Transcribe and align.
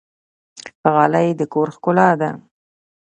غالۍ 0.93 1.29
د 1.39 1.41
کور 1.53 1.67
ښکلا 1.75 2.09
ده 2.19 2.29